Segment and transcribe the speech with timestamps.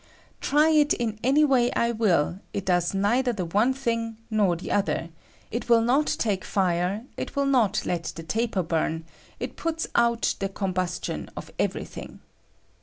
[0.39, 4.71] Try it in any way I wiU, it does neither the one thing nor the
[4.71, 5.09] other;
[5.51, 9.05] it will not take iire; it will not let the taper bum;
[9.39, 12.19] it puts oat the combustioii of every thing.